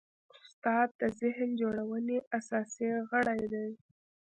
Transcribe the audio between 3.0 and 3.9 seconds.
غړی دی.